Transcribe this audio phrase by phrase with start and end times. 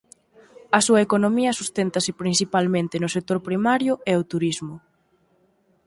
[0.77, 4.75] A súa economía susténtase principalmente no sector primario e o turismo.